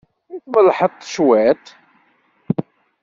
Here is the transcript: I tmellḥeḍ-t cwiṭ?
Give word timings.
I 0.35 0.37
tmellḥeḍ-t 0.43 1.07
cwiṭ? 1.13 1.65